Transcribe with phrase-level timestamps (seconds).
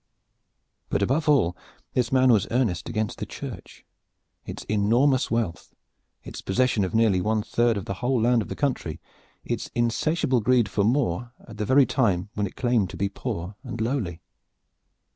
[0.89, 1.55] But above all
[1.93, 3.85] this man was earnest against the Church
[4.47, 5.75] its enormous wealth,
[6.23, 8.99] its possession of nearly one third of the whole land of the country,
[9.45, 13.55] its insatiable greed for more at the very time when it claimed to be poor
[13.63, 14.23] and lowly.